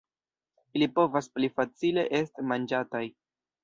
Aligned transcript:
Ili 0.79 0.87
povas 0.95 1.31
pli 1.37 1.53
facile 1.61 2.09
est 2.23 2.45
manĝataj. 2.53 3.09